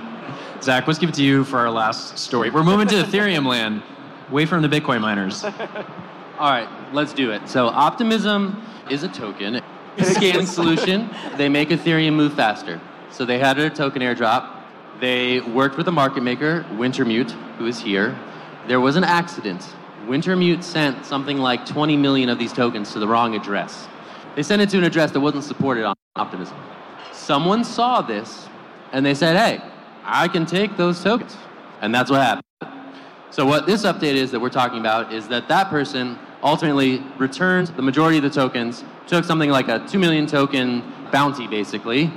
[0.61, 2.49] Zach, let's give it to you for our last story.
[2.49, 3.83] We're moving to Ethereum land,
[4.29, 5.43] away from the Bitcoin miners.
[6.39, 7.47] All right, let's do it.
[7.47, 9.61] So, Optimism is a token,
[9.97, 11.09] a scaling solution.
[11.37, 12.79] They make Ethereum move faster.
[13.11, 14.52] So, they had a token airdrop.
[15.03, 18.17] They worked with a market maker, Wintermute, who is here.
[18.69, 19.61] There was an accident.
[20.05, 23.89] Wintermute sent something like 20 million of these tokens to the wrong address.
[24.37, 26.55] They sent it to an address that wasn't supported on Optimism.
[27.11, 28.47] Someone saw this
[28.93, 29.61] and they said, hey,
[30.05, 31.35] I can take those tokens.
[31.81, 32.45] And that's what happened.
[33.29, 37.67] So what this update is that we're talking about is that that person ultimately returned
[37.75, 42.09] the majority of the tokens, took something like a 2 million token bounty basically,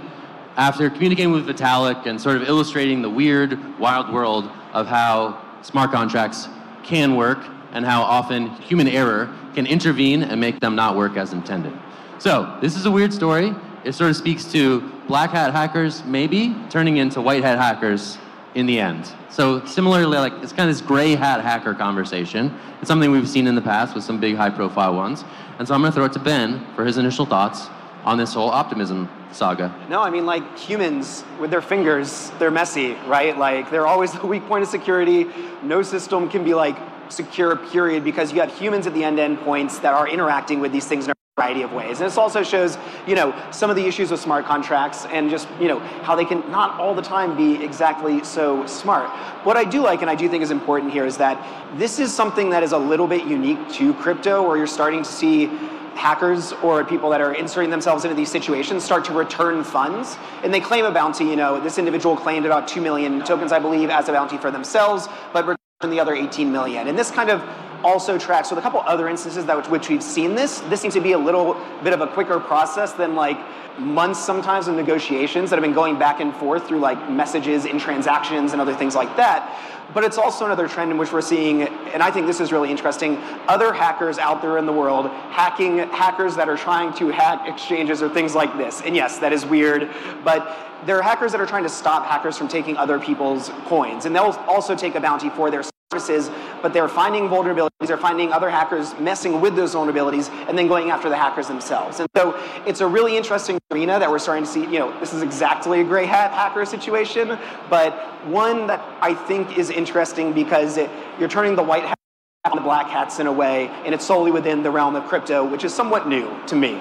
[0.56, 5.90] after communicating with Vitalik and sort of illustrating the weird, wild world of how smart
[5.90, 6.48] contracts
[6.82, 7.38] can work
[7.72, 11.72] and how often human error can intervene and make them not work as intended.
[12.18, 13.54] So this is a weird story.
[13.84, 18.16] It sort of speaks to black hat hackers maybe turning into white hat hackers
[18.54, 19.12] in the end.
[19.28, 22.58] So similarly, like it's kind of this gray hat hacker conversation.
[22.80, 25.24] It's something we've seen in the past with some big high profile ones.
[25.58, 27.68] And so I'm going to throw it to Ben for his initial thoughts
[28.06, 29.74] on this whole optimism saga.
[29.90, 33.36] No, I mean, like humans with their fingers, they're messy, right?
[33.36, 35.26] Like they're always the weak point of security.
[35.62, 36.76] No system can be like
[37.08, 40.86] secure, period, because you have humans at the end endpoints that are interacting with these
[40.86, 42.00] things in a variety of ways.
[42.00, 45.46] And this also shows, you know, some of the issues with smart contracts and just,
[45.60, 49.08] you know, how they can not all the time be exactly so smart.
[49.44, 51.36] What I do like and I do think is important here is that
[51.78, 55.10] this is something that is a little bit unique to crypto where you're starting to
[55.10, 55.50] see
[55.96, 60.52] hackers or people that are inserting themselves into these situations start to return funds and
[60.52, 61.24] they claim a bounty.
[61.24, 64.50] You know this individual claimed about 2 million tokens i believe as a bounty for
[64.50, 66.88] themselves but returned the other 18 million.
[66.88, 67.42] And this kind of
[67.84, 70.60] also tracks with a couple other instances that which, we've seen this.
[70.60, 71.54] This seems to be a little
[71.84, 73.38] bit of a quicker process than like
[73.78, 77.78] months sometimes of negotiations that have been going back and forth through like messages in
[77.78, 81.62] transactions and other things like that but it's also another trend in which we're seeing,
[81.62, 83.16] and I think this is really interesting,
[83.48, 88.02] other hackers out there in the world hacking hackers that are trying to hack exchanges
[88.02, 88.82] or things like this.
[88.82, 89.90] And yes, that is weird,
[90.24, 94.04] but there are hackers that are trying to stop hackers from taking other people's coins.
[94.06, 96.30] And they'll also take a bounty for their services,
[96.62, 100.90] but they're finding vulnerabilities, they're finding other hackers messing with those vulnerabilities and then going
[100.90, 102.00] after the hackers themselves.
[102.00, 105.14] And so it's a really interesting arena that we're starting to see, you know, this
[105.14, 107.38] is exactly a gray hat hacker situation,
[107.70, 107.92] but
[108.26, 111.98] one that I think is interesting because it, you're turning the white hat
[112.46, 115.44] on the black hats in a way, and it's solely within the realm of crypto,
[115.44, 116.74] which is somewhat new to me.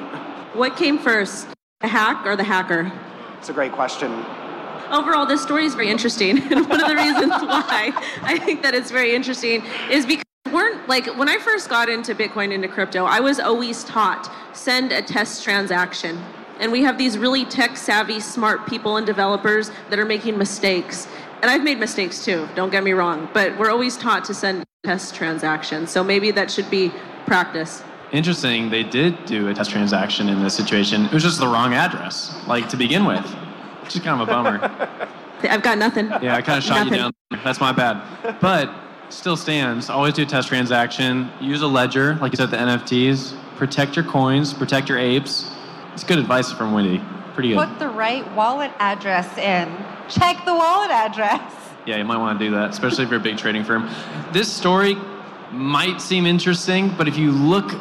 [0.53, 1.47] What came first,
[1.81, 2.91] the hack or the hacker?
[3.37, 4.25] It's a great question
[4.91, 6.41] overall, this story is very interesting.
[6.51, 10.87] And one of the reasons why I think that it's very interesting is because weren't
[10.87, 15.01] like when I first got into Bitcoin into crypto, I was always taught send a
[15.01, 16.17] test transaction.
[16.59, 21.07] And we have these really tech savvy, smart people and developers that are making mistakes.
[21.41, 24.63] And I've made mistakes too, don't get me wrong, but we're always taught to send
[24.85, 25.91] test transactions.
[25.91, 26.93] So maybe that should be
[27.25, 27.83] practice.
[28.13, 31.05] Interesting, they did do a test transaction in this situation.
[31.05, 33.25] It was just the wrong address, like to begin with
[33.85, 35.07] which is kind of a bummer.
[35.49, 36.07] I've got nothing.
[36.21, 36.93] Yeah, I kind of shot nothing.
[36.93, 37.11] you down.
[37.43, 38.01] That's my bad.
[38.41, 38.73] But
[39.09, 39.89] still stands.
[39.89, 41.29] Always do a test transaction.
[41.39, 43.37] Use a ledger, like you said, the NFTs.
[43.57, 44.53] Protect your coins.
[44.53, 45.51] Protect your apes.
[45.93, 47.01] It's good advice from Wendy.
[47.33, 47.57] Pretty good.
[47.57, 49.71] Put the right wallet address in.
[50.09, 51.41] Check the wallet address.
[51.85, 53.87] Yeah, you might want to do that, especially if you're a big trading firm.
[54.31, 54.95] This story
[55.51, 57.79] might seem interesting, but if you look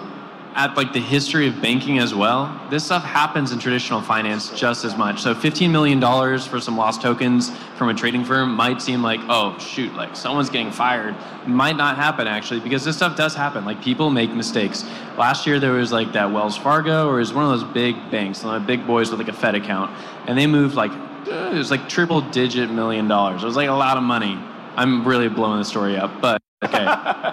[0.55, 4.85] at like the history of banking as well, this stuff happens in traditional finance just
[4.85, 5.21] as much.
[5.21, 9.19] So 15 million dollars for some lost tokens from a trading firm might seem like,
[9.29, 11.17] oh shoot, like someone's getting fired.
[11.47, 13.65] Might not happen actually, because this stuff does happen.
[13.65, 14.85] Like people make mistakes.
[15.19, 17.97] Last year there was like that Wells Fargo, or it was one of those big
[18.13, 19.91] banks, one of the big boys with like a Fed account,
[20.29, 20.93] and they moved like
[21.27, 23.43] it was like triple digit million dollars.
[23.43, 24.39] It was like a lot of money.
[24.77, 26.87] I'm really blowing the story up, but okay.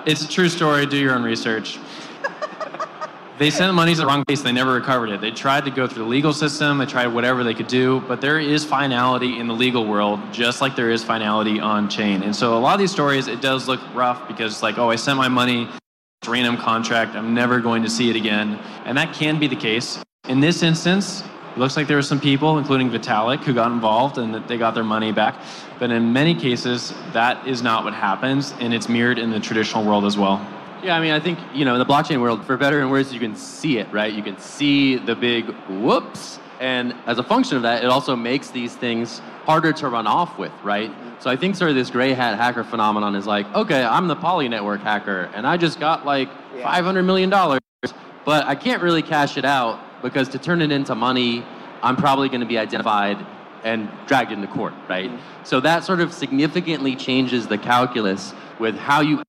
[0.11, 0.87] it's a true story.
[0.87, 1.77] Do your own research.
[3.37, 4.41] They sent money to the wrong place.
[4.41, 5.19] They never recovered it.
[5.19, 6.77] They tried to go through the legal system.
[6.77, 10.61] They tried whatever they could do, but there is finality in the legal world, just
[10.61, 12.21] like there is finality on chain.
[12.21, 14.91] And so a lot of these stories, it does look rough because it's like, oh,
[14.91, 15.67] I sent my money,
[16.27, 17.15] random contract.
[17.15, 18.59] I'm never going to see it again.
[18.85, 19.97] And that can be the case.
[20.29, 24.19] In this instance, it looks like there were some people, including Vitalik, who got involved
[24.19, 25.41] and that they got their money back.
[25.79, 29.83] But in many cases, that is not what happens, and it's mirrored in the traditional
[29.83, 30.45] world as well.
[30.83, 33.13] Yeah, I mean, I think, you know, in the blockchain world, for better and worse,
[33.13, 34.11] you can see it, right?
[34.11, 36.39] You can see the big whoops.
[36.59, 40.39] And as a function of that, it also makes these things harder to run off
[40.39, 40.91] with, right?
[41.19, 44.15] So I think sort of this gray hat hacker phenomenon is like, okay, I'm the
[44.15, 49.37] Poly Network hacker, and I just got like $500 million, but I can't really cash
[49.37, 51.45] it out because to turn it into money,
[51.83, 53.23] I'm probably going to be identified
[53.63, 55.11] and dragged into court, right?
[55.11, 55.43] Mm-hmm.
[55.43, 59.21] So that sort of significantly changes the calculus with how you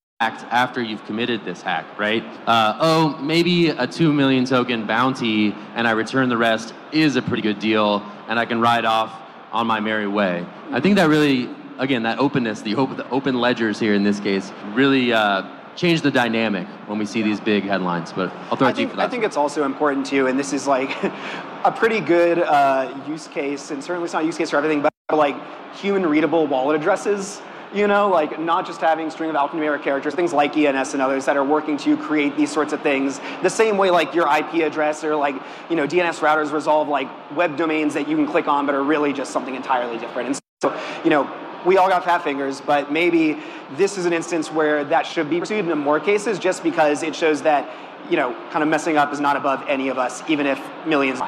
[0.51, 2.23] after you've committed this hack, right?
[2.47, 7.23] Uh, oh, maybe a 2 million token bounty and I return the rest is a
[7.23, 10.47] pretty good deal and I can ride off on my merry way.
[10.71, 14.21] I think that really, again, that openness, the open, the open ledgers here in this
[14.21, 15.43] case, really uh,
[15.77, 18.13] change the dynamic when we see these big headlines.
[18.13, 19.07] But I'll throw it to you for that.
[19.07, 20.91] I think it's also important too, and this is like
[21.65, 24.83] a pretty good uh, use case, and certainly it's not a use case for everything,
[24.83, 25.37] but like
[25.75, 27.43] human readable wallet addresses.
[27.75, 31.25] You know, like not just having string of alphanumeric characters, things like ENS and others
[31.25, 33.19] that are working to create these sorts of things.
[33.43, 35.37] The same way like your IP address or like,
[35.71, 38.83] you know, DNS routers resolve like web domains that you can click on but are
[38.83, 40.27] really just something entirely different.
[40.27, 41.31] And so, you know,
[41.65, 43.39] we all got fat fingers, but maybe
[43.77, 47.17] this is an instance where that should be pursued in more cases just because it
[47.17, 47.71] shows that,
[48.11, 51.21] you know, kind of messing up is not above any of us, even if millions.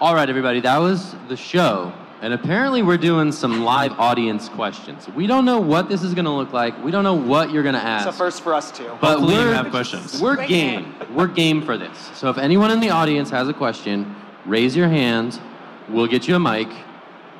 [0.00, 1.92] All right, everybody, that was the show.
[2.22, 5.08] And apparently, we're doing some live audience questions.
[5.08, 6.80] We don't know what this is going to look like.
[6.84, 8.06] We don't know what you're going to ask.
[8.06, 8.96] It's a first for us too.
[9.00, 10.20] But Hopefully we're, have questions.
[10.22, 10.94] We're game.
[11.12, 11.98] We're game for this.
[12.14, 14.14] So if anyone in the audience has a question,
[14.46, 15.40] raise your hand.
[15.88, 16.68] We'll get you a mic,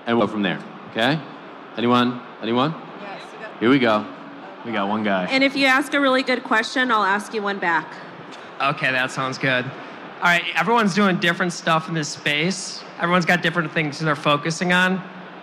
[0.07, 0.61] and we'll go from there.
[0.90, 1.21] Okay?
[1.77, 2.21] Anyone?
[2.42, 2.75] Anyone?
[3.01, 3.23] Yes.
[3.61, 4.05] Here we go.
[4.66, 5.27] We got one guy.
[5.27, 7.87] And if you ask a really good question, I'll ask you one back.
[8.61, 9.64] Okay, that sounds good.
[10.23, 12.85] All right, everyone's doing different stuff in this space.
[13.01, 14.99] Everyone's got different things they're focusing on.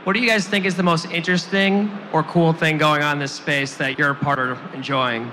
[0.05, 3.19] What do you guys think is the most interesting or cool thing going on in
[3.19, 5.29] this space that you're a part of enjoying?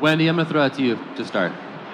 [0.00, 1.50] Wendy, I'm going to throw it to you to start.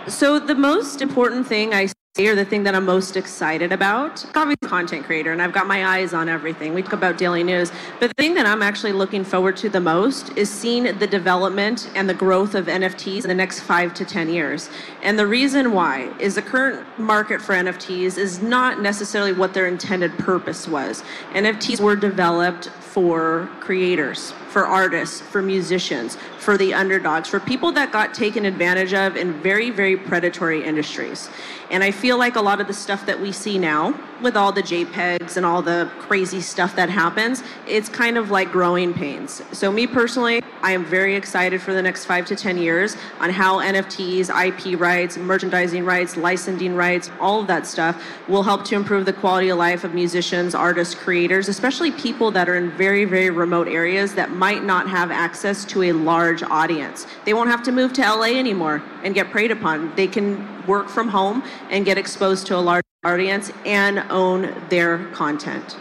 [0.08, 4.50] So the most important thing I or the thing that I'm most excited about, I'm
[4.50, 6.74] a content creator and I've got my eyes on everything.
[6.74, 7.70] We talk about daily news,
[8.00, 11.88] but the thing that I'm actually looking forward to the most is seeing the development
[11.94, 14.68] and the growth of NFTs in the next five to 10 years.
[15.04, 19.68] And the reason why is the current market for NFTs is not necessarily what their
[19.68, 21.04] intended purpose was.
[21.30, 26.18] NFTs were developed for creators, for artists, for musicians,
[26.50, 31.30] for the underdogs, for people that got taken advantage of in very, very predatory industries.
[31.70, 34.50] And I feel like a lot of the stuff that we see now, with all
[34.50, 39.40] the JPEGs and all the crazy stuff that happens, it's kind of like growing pains.
[39.52, 43.30] So, me personally, I am very excited for the next five to 10 years on
[43.30, 48.74] how NFTs, IP rights, merchandising rights, licensing rights, all of that stuff will help to
[48.74, 53.06] improve the quality of life of musicians, artists, creators, especially people that are in very,
[53.06, 57.06] very remote areas that might not have access to a large audience.
[57.24, 59.94] They won't have to move to LA anymore and get preyed upon.
[59.96, 65.06] They can work from home and get exposed to a large audience and own their
[65.12, 65.76] content.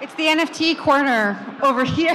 [0.00, 2.14] It's the NFT corner over here.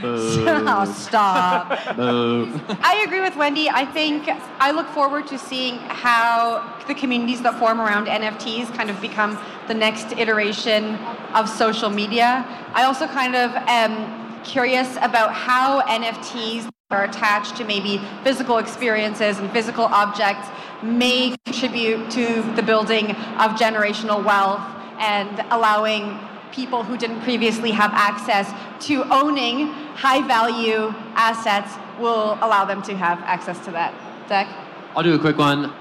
[0.00, 1.68] so, oh, stop.
[1.70, 3.70] I agree with Wendy.
[3.70, 8.90] I think I look forward to seeing how the communities that form around NFTs kind
[8.90, 10.96] of become the next iteration
[11.34, 12.44] of social media.
[12.74, 19.40] I also kind of am curious about how NFTs are attached to maybe physical experiences
[19.40, 20.46] and physical objects
[20.84, 24.60] may contribute to the building of generational wealth
[25.00, 26.16] and allowing
[26.52, 29.66] people who didn't previously have access to owning
[29.96, 33.92] high value assets will allow them to have access to that.
[34.28, 34.46] Zach?
[34.94, 35.72] I'll do a quick one.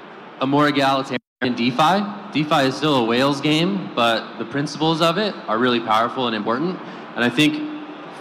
[0.42, 2.02] A more egalitarian DeFi.
[2.34, 6.36] DeFi is still a whales game, but the principles of it are really powerful and
[6.36, 6.80] important.
[7.16, 7.62] And I think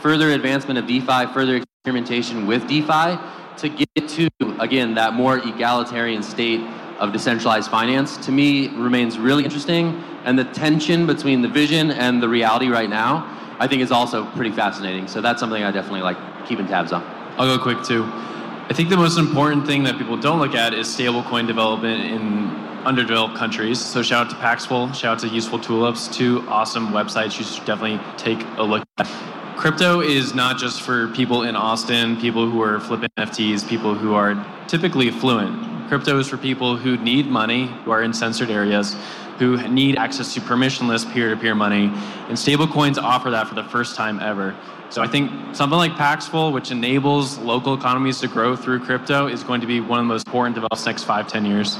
[0.02, 3.18] further advancement of DeFi, further experimentation with DeFi
[3.58, 4.26] to get to,
[4.58, 6.60] again, that more egalitarian state
[6.98, 10.02] of decentralized finance, to me, remains really interesting.
[10.24, 13.26] And the tension between the vision and the reality right now,
[13.60, 15.06] I think is also pretty fascinating.
[15.08, 16.16] So that's something I definitely like
[16.46, 17.02] keeping tabs on.
[17.36, 18.04] I'll go quick too.
[18.04, 22.48] I think the most important thing that people don't look at is stablecoin development in
[22.86, 23.78] underdeveloped countries.
[23.78, 27.66] So shout out to Paxful, shout out to Useful Tulips, two awesome websites you should
[27.66, 29.43] definitely take a look at.
[29.56, 34.12] Crypto is not just for people in Austin, people who are flipping NFTs, people who
[34.12, 34.34] are
[34.68, 35.88] typically fluent.
[35.88, 38.96] Crypto is for people who need money, who are in censored areas,
[39.38, 41.84] who need access to permissionless peer-to-peer money,
[42.28, 44.54] and stablecoins offer that for the first time ever.
[44.90, 49.42] So I think something like Paxful, which enables local economies to grow through crypto, is
[49.44, 51.78] going to be one of the most important developments next five, ten years.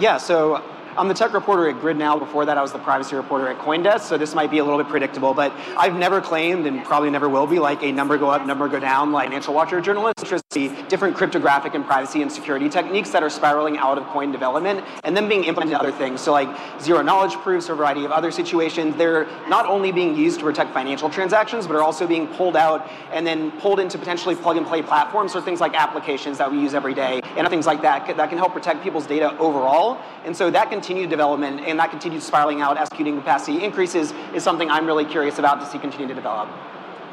[0.00, 0.64] Yeah, so
[0.96, 2.16] I'm the tech reporter at Grid Now.
[2.16, 4.78] Before that, I was the privacy reporter at Coindesk, so this might be a little
[4.78, 8.30] bit predictable, but I've never claimed, and probably never will be, like a number go
[8.30, 10.24] up, number go down, like Financial Watcher journalist.
[10.24, 14.30] Just the different cryptographic and privacy and security techniques that are spiraling out of coin
[14.30, 16.20] development and then being implemented in other things.
[16.20, 16.48] So, like
[16.80, 20.72] zero knowledge proofs a variety of other situations, they're not only being used to protect
[20.72, 24.66] financial transactions, but are also being pulled out and then pulled into potentially plug and
[24.66, 28.06] play platforms or things like applications that we use every day and things like that
[28.16, 30.00] that can help protect people's data overall.
[30.24, 34.42] And so that continued development and that continued spiraling out as computing capacity increases is
[34.42, 36.46] something I'm really curious about to see continue to develop.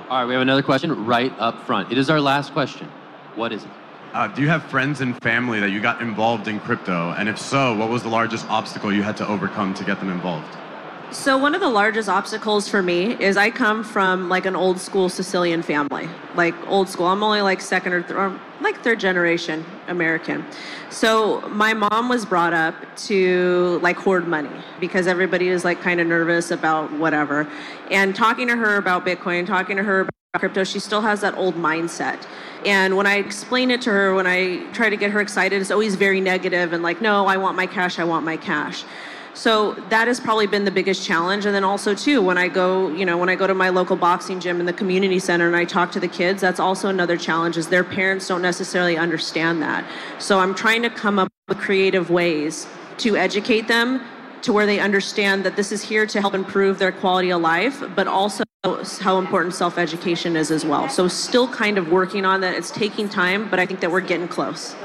[0.10, 1.90] All right, we have another question right up front.
[1.90, 2.90] It is our last question.
[3.36, 3.70] What is it?
[4.12, 7.12] Uh, do you have friends and family that you got involved in crypto?
[7.18, 10.10] And if so, what was the largest obstacle you had to overcome to get them
[10.10, 10.54] involved?
[11.12, 14.80] So one of the largest obstacles for me is I come from like an old
[14.80, 17.08] school Sicilian family, like old school.
[17.08, 20.46] I'm only like second or, th- or like third generation American.
[20.90, 22.76] So my mom was brought up
[23.08, 24.50] to like hoard money
[24.80, 27.46] because everybody is like kind of nervous about whatever.
[27.90, 31.36] And talking to her about Bitcoin, talking to her about crypto, she still has that
[31.38, 32.26] old mindset.
[32.66, 35.72] And when I explain it to her, when I try to get her excited, it's
[35.72, 38.86] always very negative and like, no, I want my cash, I want my cash.
[39.34, 41.46] So that has probably been the biggest challenge.
[41.46, 43.96] And then also too, when I go, you know, when I go to my local
[43.96, 47.18] boxing gym in the community center and I talk to the kids, that's also another
[47.18, 49.86] challenge is their parents don't necessarily understand that.
[50.20, 52.68] So I'm trying to come up with creative ways
[52.98, 54.02] to educate them
[54.42, 57.84] to where they understand that this is here to help improve their quality of life,
[57.96, 58.44] but also
[59.00, 60.90] how important self-education is as well.
[60.90, 62.56] So still kind of working on that.
[62.56, 64.76] It's taking time, but I think that we're getting close.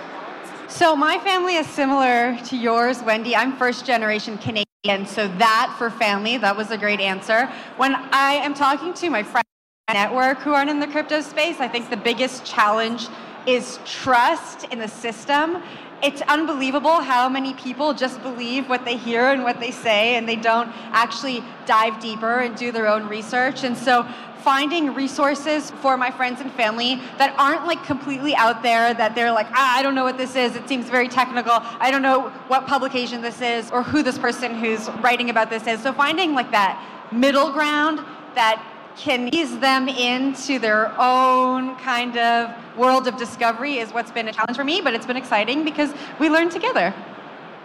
[0.77, 3.35] So my family is similar to yours, Wendy.
[3.35, 7.47] I'm first generation Canadian, so that for family, that was a great answer.
[7.79, 9.49] When I am talking to my friends
[9.91, 13.09] network who aren't in the crypto space, I think the biggest challenge
[13.47, 15.63] is trust in the system.
[16.03, 20.29] It's unbelievable how many people just believe what they hear and what they say, and
[20.29, 23.65] they don't actually dive deeper and do their own research.
[23.65, 24.07] And so
[24.47, 29.33] finding resources for my friends and family that aren't like completely out there that they're
[29.33, 32.29] like ah, i don't know what this is it seems very technical i don't know
[32.47, 36.33] what publication this is or who this person who's writing about this is so finding
[36.33, 36.81] like that
[37.11, 37.99] middle ground
[38.37, 38.65] that
[38.97, 44.33] can ease them into their own kind of world of discovery is what's been a
[44.33, 46.95] challenge for me but it's been exciting because we learn together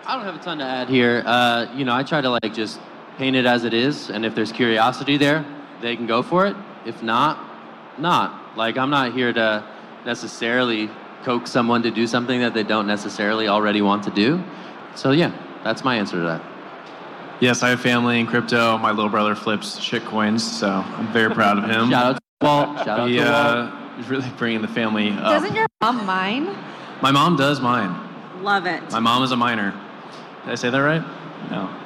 [0.07, 1.21] I don't have a ton to add here.
[1.27, 2.81] Uh, you know, I try to like just
[3.19, 5.45] paint it as it is, and if there's curiosity there,
[5.79, 6.55] they can go for it.
[6.85, 7.37] If not,
[7.99, 8.57] not.
[8.57, 9.63] Like I'm not here to
[10.05, 10.89] necessarily
[11.23, 14.43] coax someone to do something that they don't necessarily already want to do.
[14.95, 15.31] So yeah,
[15.63, 16.41] that's my answer to that.
[17.39, 18.77] Yes, I have family in crypto.
[18.77, 21.89] My little brother flips shit coins, so I'm very proud of him.
[21.89, 22.77] Shout out to Walt.
[22.79, 23.33] Shout out he, to Walt.
[23.33, 25.31] uh, is really bringing the family up.
[25.31, 26.55] doesn't your mom mine
[27.01, 28.09] My mom does mine.
[28.43, 28.91] Love it.
[28.91, 29.71] My mom is a miner.
[30.43, 31.01] Did I say that right?
[31.49, 31.80] No.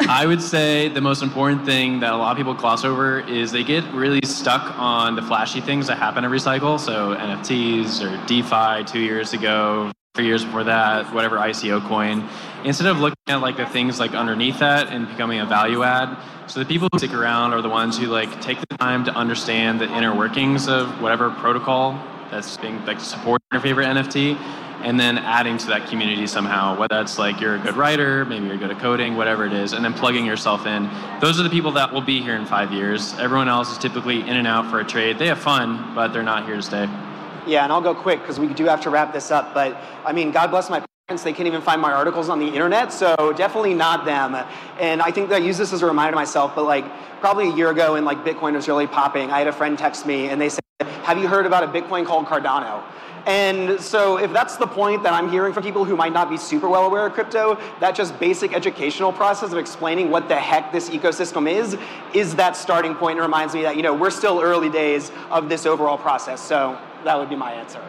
[0.08, 3.52] I would say the most important thing that a lot of people gloss over is
[3.52, 6.78] they get really stuck on the flashy things that happen every cycle.
[6.78, 12.28] So NFTs or DeFi two years ago, three years before that, whatever ICO coin.
[12.64, 16.16] Instead of looking at like the things like underneath that and becoming a value add.
[16.48, 19.12] So the people who stick around are the ones who like take the time to
[19.12, 21.92] understand the inner workings of whatever protocol
[22.30, 24.36] that's being like supporting your favorite NFT
[24.82, 28.46] and then adding to that community somehow, whether that's like you're a good writer, maybe
[28.46, 30.90] you're good at coding, whatever it is, and then plugging yourself in.
[31.20, 33.14] Those are the people that will be here in five years.
[33.18, 35.18] Everyone else is typically in and out for a trade.
[35.18, 36.88] They have fun, but they're not here to stay.
[37.46, 39.54] Yeah, and I'll go quick because we do have to wrap this up.
[39.54, 41.24] But I mean, God bless my parents.
[41.24, 44.34] They can't even find my articles on the internet, so definitely not them.
[44.78, 46.54] And I think that I use this as a reminder to myself.
[46.54, 46.84] But like
[47.20, 50.06] probably a year ago, when like Bitcoin was really popping, I had a friend text
[50.06, 50.60] me and they said,
[51.02, 52.82] have you heard about a Bitcoin called Cardano?
[53.26, 56.36] And so if that's the point that I'm hearing from people who might not be
[56.36, 60.72] super well aware of crypto, that just basic educational process of explaining what the heck
[60.72, 61.76] this ecosystem is,
[62.14, 63.18] is that starting point.
[63.18, 66.40] It reminds me that, you know, we're still early days of this overall process.
[66.40, 67.82] So that would be my answer.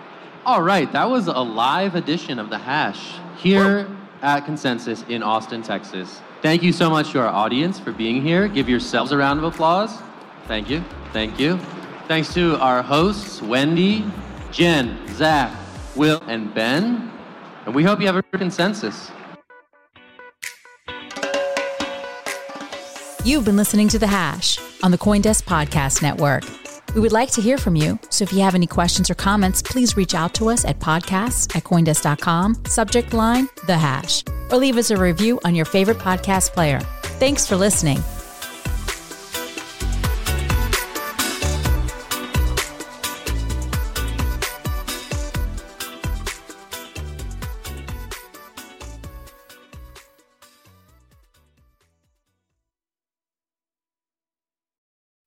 [0.46, 3.88] All right, that was a live edition of The Hash here
[4.22, 6.22] at Consensus in Austin, Texas.
[6.42, 8.50] Thank you so much to our audience for being here.
[8.50, 9.98] Give yourselves a round of applause.
[10.48, 10.84] Thank you.
[11.14, 11.58] Thank you.
[12.10, 14.06] Thanks to our hosts, Wendy,
[14.54, 15.52] Jen, Zach,
[15.96, 17.12] Will, and Ben.
[17.66, 19.12] And we hope you have a consensus.
[23.26, 26.44] You've been listening to The Hash on the Coindesk Podcast Network.
[26.94, 29.62] We would like to hear from you, so if you have any questions or comments,
[29.64, 34.78] please reach out to us at podcasts at coindesk.com, subject line The Hash, or leave
[34.78, 36.80] us a review on your favorite podcast player.
[37.18, 38.04] Thanks for listening.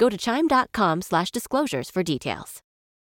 [0.00, 2.62] Go to chime.com slash disclosures for details.